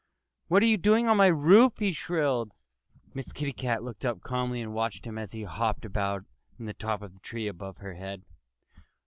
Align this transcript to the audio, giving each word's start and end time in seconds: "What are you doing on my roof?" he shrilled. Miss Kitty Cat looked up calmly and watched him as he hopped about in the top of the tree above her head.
"What 0.47 0.63
are 0.63 0.65
you 0.65 0.77
doing 0.77 1.07
on 1.07 1.17
my 1.17 1.27
roof?" 1.27 1.77
he 1.77 1.91
shrilled. 1.91 2.55
Miss 3.13 3.31
Kitty 3.31 3.53
Cat 3.53 3.83
looked 3.83 4.03
up 4.03 4.21
calmly 4.23 4.59
and 4.59 4.73
watched 4.73 5.05
him 5.05 5.19
as 5.19 5.33
he 5.33 5.43
hopped 5.43 5.85
about 5.85 6.23
in 6.57 6.65
the 6.65 6.73
top 6.73 7.03
of 7.03 7.13
the 7.13 7.19
tree 7.19 7.45
above 7.47 7.77
her 7.77 7.93
head. 7.93 8.23